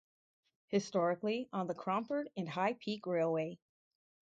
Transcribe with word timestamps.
Historically 0.69 1.47
on 1.53 1.67
the 1.67 1.75
Cromford 1.75 2.31
and 2.35 2.49
High 2.49 2.73
Peak 2.73 3.05
Railway. 3.05 3.59